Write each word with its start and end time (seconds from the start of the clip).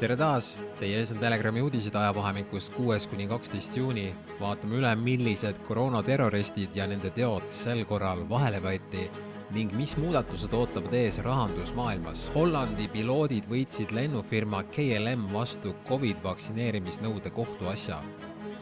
tere 0.00 0.14
taas, 0.16 0.54
teie 0.78 0.96
ees 0.96 1.10
on 1.12 1.18
Telegrami 1.20 1.60
uudised 1.60 1.92
ajavahemikus 1.98 2.70
kuues 2.72 3.04
kuni 3.10 3.26
kaksteist 3.28 3.74
juuni. 3.76 4.14
vaatame 4.40 4.78
üle, 4.78 4.92
millised 4.96 5.58
koroonaterroristid 5.66 6.72
ja 6.74 6.86
nende 6.88 7.10
teod 7.12 7.50
sel 7.52 7.84
korral 7.84 8.24
vahele 8.30 8.62
võeti 8.64 9.10
ning 9.52 9.74
mis 9.76 9.92
muudatused 10.00 10.54
ootavad 10.56 10.94
ees 10.96 11.18
rahandusmaailmas. 11.26 12.30
Hollandi 12.34 12.88
piloodid 12.88 13.50
võitsid 13.50 13.92
lennufirma 13.92 14.62
KLM 14.72 15.28
vastu 15.34 15.74
Covid 15.88 16.24
vaktsineerimisnõude 16.24 17.34
kohtuasja. 17.36 18.00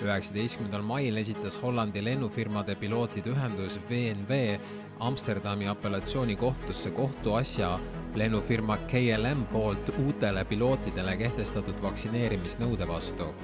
Üheksateistkümnendal 0.03 0.83
mail 0.83 1.17
esitas 1.17 1.57
Hollandi 1.63 2.05
lennufirmade 2.05 2.75
pilootide 2.79 3.31
ühendus 3.31 3.79
VNV 3.91 4.59
Amsterdami 4.99 5.69
apellatsioonikohtusse 5.69 6.91
kohtuasja 6.91 7.79
lennufirma 8.15 8.77
KLM 8.77 9.45
poolt 9.53 9.93
uutele 9.99 10.45
pilootidele 10.45 11.17
kehtestatud 11.17 11.83
vaktsineerimisnõude 11.83 12.89
vastu. 12.89 13.35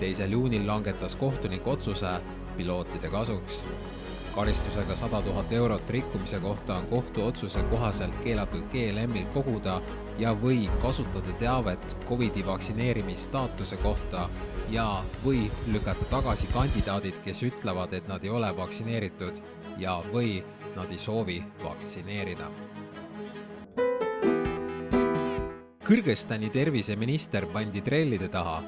teisel 0.00 0.32
juunil 0.32 0.66
langetas 0.66 1.16
kohtunik 1.16 1.66
otsuse 1.66 2.20
pilootide 2.56 3.10
kasuks. 3.10 3.66
Karistusega 4.34 4.96
sada 4.96 5.22
tuhat 5.22 5.52
eurot 5.52 5.90
rikkumise 5.90 6.40
kohta 6.40 6.74
on 6.74 6.86
kohtuotsuse 6.86 7.62
kohaselt 7.62 8.14
keelatud 8.24 8.62
KLM-il 8.72 9.26
koguda 9.34 9.80
ja 10.18 10.34
või 10.34 10.66
kasutada 10.82 11.32
teavet 11.38 11.96
Covidi 12.08 12.46
vaktsineerimisstaatuse 12.46 13.76
kohta 13.76 14.28
ja 14.70 15.02
või 15.24 15.50
lükata 15.72 16.04
tagasi 16.10 16.46
kandidaadid, 16.52 17.22
kes 17.24 17.42
ütlevad, 17.42 17.92
et 17.92 18.08
nad 18.08 18.24
ei 18.24 18.30
ole 18.30 18.50
vaktsineeritud 18.56 19.38
ja 19.78 20.00
või 20.12 20.42
nad 20.76 20.90
ei 20.90 20.98
soovi 20.98 21.42
vaktsineerida. 21.62 22.50
Kõrgõzstani 25.84 26.48
terviseminister 26.50 27.46
pandi 27.52 27.82
trellide 27.84 28.30
taha, 28.32 28.62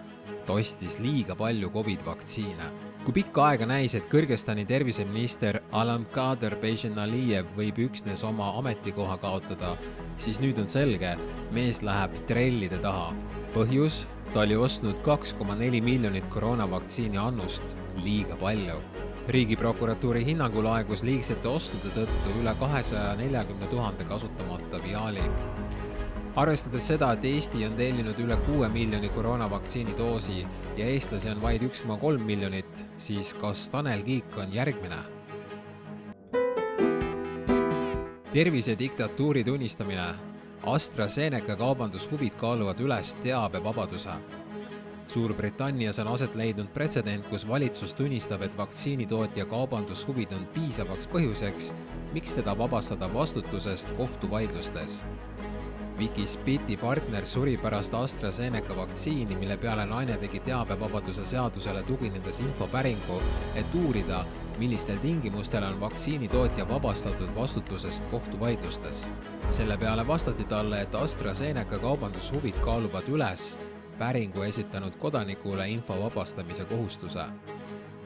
ta 0.47 0.53
ostis 0.53 0.99
liiga 1.01 1.35
palju 1.35 1.71
Covid 1.73 2.05
vaktsiine. 2.07 2.86
Kui 3.07 3.21
pikka 3.21 3.45
aega 3.53 3.67
näis, 3.71 3.95
et 3.95 4.09
Kõrgõzstani 4.11 4.65
terviseminister 4.67 5.61
Alamkader 5.79 6.57
Bejnalijev 6.59 7.53
võib 7.55 7.79
üksnes 7.85 8.25
oma 8.27 8.49
ametikoha 8.59 9.15
kaotada, 9.23 9.77
siis 10.19 10.41
nüüd 10.43 10.59
on 10.59 10.67
selge, 10.67 11.15
mees 11.55 11.85
läheb 11.87 12.19
trellide 12.27 12.83
taha. 12.83 13.13
põhjus, 13.55 14.03
ta 14.35 14.43
oli 14.43 14.57
ostnud 14.59 14.99
kaks 15.07 15.33
koma 15.39 15.55
neli 15.55 15.81
miljonit 15.81 16.27
koroonavaktsiini 16.35 17.17
annust, 17.17 17.77
liiga 18.03 18.37
palju 18.43 18.83
riigiprokuratuuri 19.29 20.25
hinnangul 20.25 20.67
aegus 20.71 21.03
liigsete 21.03 21.49
ostude 21.49 21.91
tõttu 21.95 22.35
üle 22.41 22.53
kahesaja 22.61 23.15
neljakümne 23.19 23.67
tuhande 23.71 24.05
kasutamata 24.07 24.83
viaali. 24.85 25.25
Arvestades 26.37 26.87
seda, 26.91 27.13
et 27.17 27.25
Eesti 27.25 27.65
on 27.67 27.75
tellinud 27.79 28.19
üle 28.21 28.37
kuue 28.47 28.69
miljoni 28.69 29.09
koroonavaktsiini 29.15 29.97
doosi 29.99 30.43
ja 30.77 30.87
eestlasi 30.87 31.31
on 31.33 31.43
vaid 31.43 31.65
üks 31.65 31.83
koma 31.85 31.99
kolm 32.01 32.25
miljonit, 32.29 32.85
siis 32.99 33.33
kas 33.41 33.69
Tanel 33.73 34.05
Kiik 34.07 34.37
on 34.39 34.55
järgmine? 34.55 35.03
tervisediktatuuri 38.37 39.45
tunnistamine. 39.45 40.15
AstraZeneca 40.67 41.55
kaubandushuvid 41.57 42.35
kaaluvad 42.37 42.81
üles 42.85 43.15
teabevabaduse 43.23 44.17
Suurbritannias 45.07 45.99
on 46.03 46.09
aset 46.11 46.35
leidnud 46.35 46.67
pretsedent, 46.75 47.29
kus 47.31 47.45
valitsus 47.49 47.95
tunnistab, 47.95 48.43
et 48.43 48.57
vaktsiinitootja 48.59 49.47
kaubandushuvid 49.47 50.33
on 50.35 50.47
piisavaks 50.55 51.07
põhjuseks, 51.13 51.71
miks 52.13 52.35
teda 52.35 52.57
vabastada 52.59 53.09
vastutusest 53.15 53.93
kohtuvaidlustes. 53.97 54.99
Wikisbiti 55.99 56.77
partner 56.77 57.27
suri 57.27 57.57
pärast 57.57 57.95
AstraZeneca 57.95 58.77
vaktsiini, 58.77 59.37
mille 59.37 59.57
peale 59.57 59.87
naine 59.87 60.19
tegi 60.21 60.41
teabevabaduse 60.41 61.25
seadusele 61.25 61.83
tuginedes 61.83 62.41
infopäringu, 62.41 63.17
et 63.55 63.75
uurida, 63.75 64.25
millistel 64.59 64.99
tingimustel 65.01 65.65
on 65.65 65.81
vaktsiinitootja 65.81 66.69
vabastatud 66.69 67.33
vastutusest 67.37 68.05
kohtuvaidlustes. 68.11 69.11
selle 69.51 69.77
peale 69.77 70.07
vastati 70.07 70.45
talle, 70.45 70.83
et 70.83 70.95
AstraZeneca 70.95 71.79
kaubandushuvid 71.79 72.61
kaaluvad 72.61 73.09
üles 73.09 73.59
päringu 73.99 74.43
esitanud 74.43 74.97
kodanikule 74.99 75.69
info 75.69 76.01
vabastamise 76.03 76.65
kohustuse. 76.65 77.25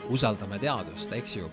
usaldame 0.09 0.59
teadust, 0.59 1.13
eks 1.13 1.37
ju? 1.37 1.51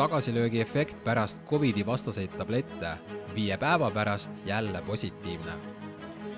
Tagasilöögi 0.00 0.60
efekt 0.60 1.02
pärast 1.04 1.42
Covidi 1.44 1.82
vastaseid 1.86 2.32
tablette, 2.38 2.94
viie 3.34 3.56
päeva 3.60 3.90
pärast 3.90 4.46
jälle 4.46 4.82
positiivne. 4.86 5.52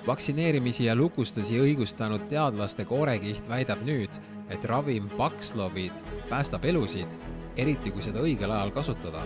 vaktsineerimisi 0.07 0.85
ja 0.85 0.95
lukustusi 0.95 1.59
õigustanud 1.59 2.25
teadlaste 2.27 2.85
koorekiht 2.85 3.47
väidab 3.49 3.85
nüüd, 3.87 4.11
et 4.49 4.65
ravim 4.65 5.07
Paxlovid 5.17 6.03
päästab 6.29 6.65
elusid, 6.65 7.07
eriti 7.55 7.91
kui 7.91 8.03
seda 8.03 8.19
õigel 8.19 8.51
ajal 8.51 8.71
kasutada 8.75 9.23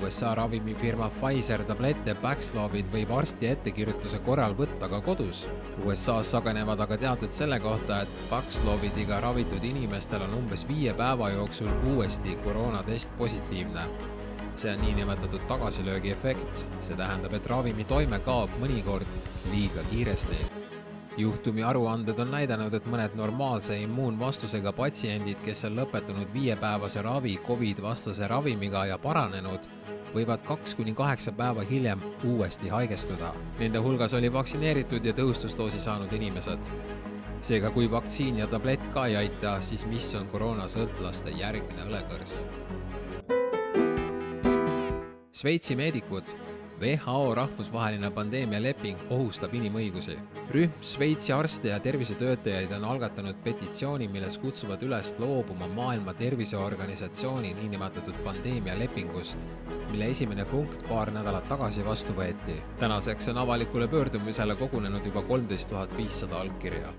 USA 0.00 0.34
ravimifirma 0.34 1.08
Pfizer 1.16 1.64
tablette 1.68 2.14
Paxlovid 2.20 2.90
võib 2.92 3.12
arsti 3.16 3.48
ettekirjutuse 3.50 4.20
korral 4.26 4.56
võtta 4.58 4.90
ka 4.92 5.00
kodus. 5.04 5.46
USA-s 5.84 6.34
sagenevad 6.34 6.80
aga 6.84 6.98
teated 7.00 7.32
selle 7.36 7.58
kohta, 7.64 8.02
et 8.04 8.20
Paxlovidiga 8.30 9.20
ravitud 9.24 9.64
inimestel 9.64 10.26
on 10.28 10.36
umbes 10.42 10.66
viie 10.68 10.94
päeva 10.96 11.30
jooksul 11.34 11.72
uuesti 11.94 12.36
koroonatest 12.44 13.10
positiivne. 13.18 13.88
see 14.56 14.72
on 14.72 14.78
niinimetatud 14.80 15.42
tagasilöögi 15.48 16.10
efekt, 16.10 16.62
see 16.80 16.96
tähendab, 16.96 17.34
et 17.36 17.46
ravimi 17.46 17.84
toime 17.84 18.20
kaob 18.24 18.50
mõnikord 18.62 19.10
liiga 19.52 19.84
kiiresti 19.90 20.75
juhtumi 21.16 21.62
aruanded 21.62 22.18
on 22.18 22.30
näidanud, 22.30 22.74
et 22.74 22.86
mõned 22.90 23.14
normaalse 23.16 23.76
immuunvastusega 23.80 24.72
patsiendid, 24.76 25.40
kes 25.44 25.64
on 25.68 25.78
lõpetanud 25.78 26.32
viiepäevase 26.32 27.02
ravi 27.02 27.38
Covid 27.46 27.80
vastase 27.82 28.28
ravimiga 28.28 28.84
ja 28.90 28.98
paranenud, 28.98 29.64
võivad 30.14 30.44
kaks 30.46 30.76
kuni 30.76 30.94
kaheksa 30.94 31.32
päeva 31.32 31.64
hiljem 31.64 32.02
uuesti 32.24 32.68
haigestuda. 32.68 33.32
Nende 33.58 33.80
hulgas 33.84 34.14
oli 34.14 34.32
vaktsineeritud 34.32 35.04
ja 35.04 35.16
tõhustusdoosi 35.16 35.80
saanud 35.80 36.12
inimesed. 36.12 36.72
seega, 37.46 37.70
kui 37.70 37.90
vaktsiin 37.90 38.38
ja 38.38 38.46
tablett 38.46 38.88
ka 38.92 39.06
ei 39.06 39.16
aita, 39.16 39.60
siis 39.60 39.84
mis 39.86 40.14
on 40.14 40.26
koroonasõltlaste 40.26 41.30
järgmine 41.30 41.84
õlekõrs? 41.84 42.32
Šveitsi 45.32 45.76
meedikud 45.76 46.24
WHO 46.80 47.34
rahvusvaheline 47.34 48.10
pandeemialeping 48.12 48.98
ohustab 49.10 49.54
inimõigusi. 49.56 50.18
rühm 50.52 50.74
Šveitsi 50.84 51.32
arste 51.32 51.70
ja 51.70 51.78
tervisetöötajaid 51.80 52.72
on 52.76 52.84
algatanud 52.84 53.38
petitsiooni, 53.44 54.08
milles 54.12 54.36
kutsuvad 54.38 54.82
üles 54.84 55.14
loobuma 55.18 55.68
Maailma 55.72 56.12
Terviseorganisatsiooni 56.14 57.54
niinimetatud 57.54 58.18
pandeemialepingust, 58.24 59.38
mille 59.90 60.10
esimene 60.12 60.44
punkt 60.44 60.84
paar 60.88 61.10
nädalat 61.10 61.48
tagasi 61.48 61.84
vastu 61.84 62.12
võeti. 62.12 62.60
tänaseks 62.78 63.28
on 63.28 63.38
avalikule 63.38 63.88
pöördumisele 63.88 64.56
kogunenud 64.56 65.06
juba 65.06 65.22
kolmteist 65.22 65.68
tuhat 65.68 65.96
viissada 65.96 66.40
allkirja 66.40 66.92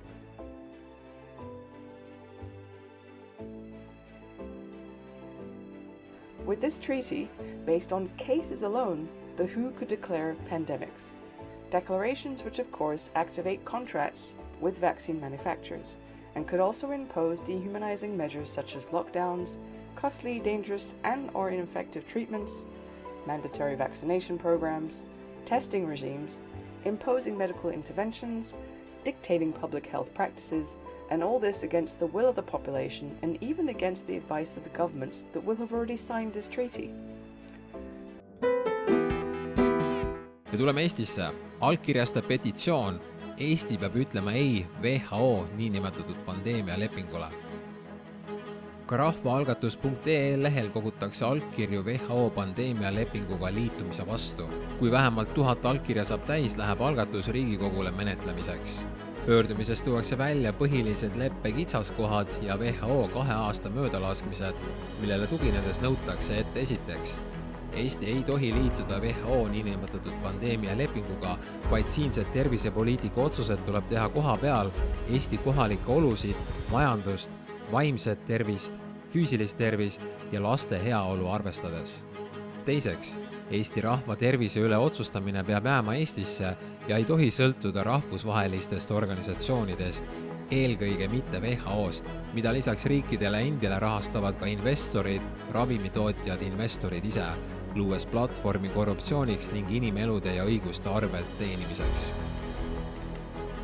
With 6.48 6.62
this 6.62 6.78
treaty, 6.80 7.28
based 7.66 7.92
on 7.92 8.10
cases 8.18 8.64
alone, 8.64 9.10
the 9.38 9.46
WHO 9.46 9.72
could 9.72 9.88
declare 9.88 10.36
pandemics. 10.50 11.14
Declarations 11.70 12.44
which, 12.44 12.60
of 12.60 12.72
course, 12.72 13.12
activate 13.16 13.64
contracts 13.64 14.36
with 14.60 14.80
vaccine 14.80 15.22
manufacturers 15.22 15.98
and 16.36 16.48
could 16.48 16.60
also 16.60 16.92
impose 16.92 17.40
dehumanizing 17.42 18.18
measures 18.18 18.50
such 18.50 18.76
as 18.76 18.88
lockdowns, 18.88 19.56
costly, 19.96 20.40
dangerous, 20.40 20.96
and 21.04 21.30
or 21.34 21.50
ineffective 21.50 22.08
treatments, 22.08 22.66
mandatory 23.26 23.76
vaccination 23.76 24.38
programs, 24.38 25.04
testing 25.46 25.86
regimes, 25.86 26.42
imposing 26.86 27.38
medical 27.38 27.70
interventions, 27.70 28.54
dictating 29.04 29.54
public 29.54 29.86
health 29.86 30.14
practices, 30.14 30.78
and 31.10 31.24
all 31.24 31.40
this 31.40 31.64
against 31.64 32.00
the 32.00 32.08
will 32.08 32.28
of 32.28 32.36
the 32.36 32.42
population 32.42 33.18
and 33.22 33.38
even 33.42 33.70
against 33.70 34.08
the 34.08 34.18
advice 34.18 34.58
of 34.58 34.64
the 34.64 34.70
governments 34.72 35.26
that 35.34 35.44
will 35.44 35.56
have 35.56 35.72
already 35.74 35.96
signed 35.96 36.34
this 36.34 36.48
treaty. 36.48 36.94
Ja 40.58 40.60
tuleme 40.60 40.82
Eestisse. 40.82 41.26
allkirjastab 41.60 42.28
petitsioon 42.28 43.02
Eesti 43.38 43.78
peab 43.78 43.96
ütlema 43.96 44.32
ei 44.32 44.66
WHO 44.82 45.46
niinimetatud 45.58 46.16
pandeemialepingule. 46.26 47.26
ka 48.86 48.98
rahvaalgatus.ee 48.98 50.44
lehel 50.44 50.70
kogutakse 50.70 51.26
allkirju 51.26 51.84
WHO 51.84 52.30
pandeemialepinguga 52.30 53.54
liitumise 53.54 54.08
vastu. 54.08 54.50
kui 54.80 54.92
vähemalt 54.92 55.34
tuhat 55.34 55.66
allkirja 55.66 56.04
saab 56.04 56.26
täis, 56.26 56.58
läheb 56.58 56.82
algatus 56.82 57.28
Riigikogule 57.28 57.92
menetlemiseks. 57.92 58.86
pöördumises 59.26 59.82
tuuakse 59.82 60.18
välja 60.18 60.52
põhilised 60.54 61.18
leppe 61.18 61.52
kitsaskohad 61.52 62.28
ja 62.42 62.58
WHO 62.58 63.10
kahe 63.14 63.34
aasta 63.34 63.70
möödalaskmised, 63.70 64.56
millele 65.00 65.28
tuginedes 65.28 65.82
nõutakse, 65.82 66.40
et 66.40 66.58
esiteks 66.58 67.20
Eesti 67.74 68.06
ei 68.06 68.24
tohi 68.24 68.54
liituda 68.54 69.00
WHO 69.00 69.48
niinimetatud 69.48 70.14
pandeemialepinguga, 70.24 71.38
vaid 71.72 71.90
siinsed 71.90 72.26
tervisepoliitika 72.34 73.22
otsused 73.22 73.60
tuleb 73.66 73.90
teha 73.90 74.10
koha 74.10 74.38
peal 74.42 74.72
Eesti 75.10 75.38
kohalikke 75.38 75.92
olusid, 75.92 76.36
majandust, 76.72 77.32
vaimset 77.72 78.26
tervist, 78.26 78.74
füüsilist 79.14 79.58
tervist 79.58 80.02
ja 80.32 80.44
laste 80.44 80.84
heaolu 80.84 81.30
arvestades. 81.30 82.04
teiseks, 82.66 83.18
Eesti 83.52 83.82
rahva 83.82 84.16
tervise 84.16 84.60
üle 84.60 84.78
otsustamine 84.78 85.44
peab 85.44 85.66
jääma 85.66 85.96
Eestisse 85.96 86.56
ja 86.88 86.98
ei 86.98 87.06
tohi 87.06 87.30
sõltuda 87.32 87.84
rahvusvahelistest 87.84 88.92
organisatsioonidest, 88.92 90.04
eelkõige 90.52 91.08
mitte 91.12 91.40
WHO-st, 91.44 92.08
mida 92.34 92.52
lisaks 92.56 92.86
riikidele 92.86 93.40
endile 93.48 93.80
rahastavad 93.80 94.36
ka 94.40 94.48
investorid, 94.52 95.24
ravimitootjad, 95.56 96.44
investorid 96.44 97.08
ise, 97.08 97.28
luues 97.76 98.06
platvormi 98.06 98.70
korruptsiooniks 98.70 99.52
ning 99.52 99.72
inimelude 99.72 100.36
ja 100.36 100.46
õiguste 100.46 100.90
arvelt 100.90 101.38
teenimiseks. 101.40 102.12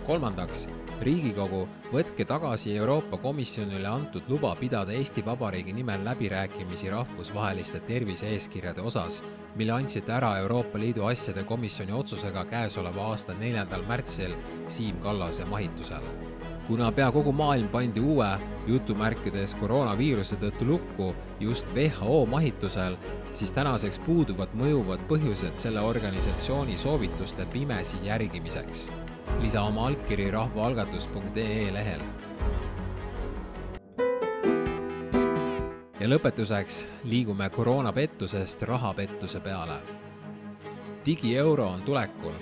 kolmandaks, 0.07 0.67
Riigikogu, 1.03 1.67
võtke 1.91 2.25
tagasi 2.27 2.75
Euroopa 2.77 3.17
Komisjonile 3.17 3.87
antud 3.87 4.27
luba 4.31 4.53
pidada 4.55 4.93
Eesti 4.93 5.23
Vabariigi 5.25 5.73
nimel 5.73 6.05
läbirääkimisi 6.05 6.89
rahvusvaheliste 6.89 7.79
tervise-eeskirjade 7.87 8.81
osas, 8.81 9.23
mille 9.55 9.73
andsite 9.73 10.13
ära 10.15 10.37
Euroopa 10.43 10.79
Liidu 10.79 11.07
asjade 11.09 11.43
komisjoni 11.43 11.91
otsusega 11.91 12.45
käesoleva 12.45 13.09
aasta 13.09 13.33
neljandal 13.33 13.83
märtsil 13.87 14.37
Siim 14.69 15.01
Kallase 15.03 15.45
mahitusel 15.45 16.07
kuna 16.67 16.91
pea 16.91 17.11
kogu 17.11 17.31
maailm 17.31 17.67
pandi 17.67 17.99
uue 17.99 18.27
jutumärkides 18.67 19.55
koroonaviiruse 19.59 20.37
tõttu 20.39 20.67
lukku 20.67 21.09
just 21.39 21.67
WHO 21.75 22.25
mahitusel, 22.25 22.95
siis 23.33 23.51
tänaseks 23.51 23.99
puuduvad 24.05 24.53
mõjuvad 24.55 25.03
põhjused 25.09 25.57
selle 25.59 25.81
organisatsiooni 25.83 26.77
soovituste 26.77 27.45
pimesi 27.45 27.97
järgimiseks. 28.03 28.91
lisa 29.39 29.61
oma 29.61 29.87
allkiri 29.87 30.31
rahvaalgatus.ee 30.31 31.73
lehel. 31.73 32.01
ja 35.99 36.09
lõpetuseks 36.09 36.85
liigume 37.03 37.49
koroonapettusest 37.49 38.61
rahapettuse 38.61 39.39
peale. 39.39 39.81
digieuro 41.05 41.67
on 41.67 41.81
tulekul. 41.81 42.33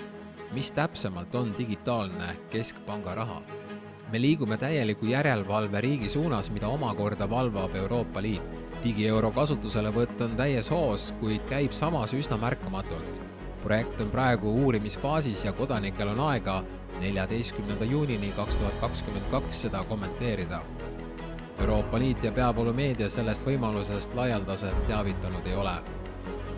mis 0.52 0.72
täpsemalt 0.72 1.34
on 1.34 1.54
digitaalne 1.58 2.36
keskpanga 2.50 3.14
raha? 3.14 3.61
Me 4.12 4.20
liigume 4.20 4.56
täieliku 4.60 5.06
järelevalve 5.06 5.80
riigi 5.80 6.08
suunas, 6.08 6.50
mida 6.50 6.68
omakorda 6.68 7.30
valvab 7.30 7.74
Euroopa 7.74 8.22
Liit. 8.22 8.64
digieuro 8.84 9.30
kasutuselevõtt 9.30 10.20
on 10.20 10.34
täies 10.36 10.68
hoos, 10.70 11.14
kuid 11.20 11.46
käib 11.48 11.72
samas 11.72 12.12
üsna 12.12 12.36
märkamatult. 12.36 13.20
projekt 13.62 14.00
on 14.00 14.10
praegu 14.10 14.52
uurimisfaasis 14.64 15.44
ja 15.44 15.52
kodanikel 15.52 16.08
on 16.08 16.20
aega 16.20 16.64
neljateistkümnenda 17.00 17.84
juunini 17.84 18.32
kaks 18.36 18.56
tuhat 18.56 18.74
kakskümmend 18.80 19.30
kaks 19.30 19.62
seda 19.62 19.84
kommenteerida. 19.88 20.62
Euroopa 21.60 21.98
Liit 21.98 22.24
ja 22.24 22.32
peavoolumeedia 22.32 23.10
sellest 23.10 23.46
võimalusest 23.46 24.14
laialdaselt 24.14 24.86
teavitanud 24.86 25.46
ei 25.46 25.54
ole 25.54 26.01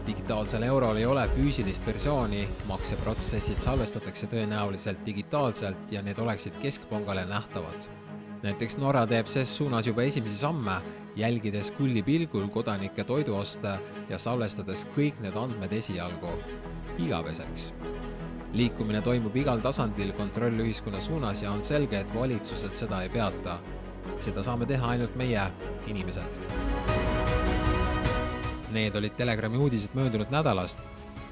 digitaalsel 0.07 0.63
eurol 0.63 0.97
ei 0.97 1.07
ole 1.07 1.25
füüsilist 1.35 1.87
versiooni, 1.87 2.45
makseprotsessid 2.69 3.61
salvestatakse 3.65 4.29
tõenäoliselt 4.29 5.01
digitaalselt 5.07 5.93
ja 5.93 6.03
need 6.03 6.19
oleksid 6.19 6.59
keskpangale 6.63 7.25
nähtavad. 7.27 7.89
näiteks 8.43 8.77
Norra 8.77 9.07
teeb 9.07 9.27
ses 9.27 9.57
suunas 9.57 9.87
juba 9.87 10.03
esimesi 10.03 10.37
samme, 10.37 10.81
jälgides 11.17 11.71
kullipilgul 11.71 12.49
kodanike 12.49 13.05
toiduoste 13.05 13.79
ja 14.09 14.19
salvestades 14.19 14.87
kõik 14.97 15.21
need 15.21 15.37
andmed 15.37 15.73
esialgu 15.73 16.37
igaveseks. 16.99 17.73
liikumine 18.53 19.03
toimub 19.03 19.37
igal 19.37 19.61
tasandil 19.61 20.13
kontrollühiskonna 20.13 21.01
suunas 21.01 21.43
ja 21.43 21.51
on 21.51 21.63
selge, 21.63 22.01
et 22.01 22.15
valitsused 22.15 22.75
seda 22.75 23.03
ei 23.03 23.09
peata. 23.09 23.59
seda 24.21 24.43
saame 24.43 24.67
teha 24.67 24.89
ainult 24.89 25.17
meie, 25.17 25.51
inimesed 25.87 27.14
Need 28.73 28.97
olid 28.97 29.17
Telegrami 29.17 29.59
uudised 29.59 29.95
möödunud 29.95 30.31
nädalast. 30.31 30.79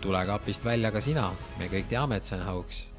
tule 0.03 0.27
kapist 0.27 0.65
välja 0.65 0.91
ka 0.91 1.01
sina, 1.01 1.31
me 1.59 1.69
kõik 1.71 1.87
teame, 1.89 2.17
et 2.17 2.25
see 2.25 2.37
on 2.37 2.43
hauks 2.43 2.92